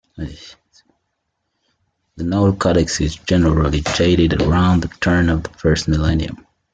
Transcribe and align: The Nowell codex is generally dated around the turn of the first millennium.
The 0.17 0.55
Nowell 2.23 2.53
codex 2.57 2.99
is 3.01 3.17
generally 3.17 3.81
dated 3.81 4.41
around 4.41 4.81
the 4.81 4.87
turn 4.87 5.29
of 5.29 5.43
the 5.43 5.49
first 5.49 5.87
millennium. 5.87 6.43